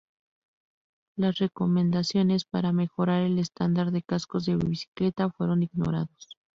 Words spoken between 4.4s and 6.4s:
de bicicleta fueron ignoradas.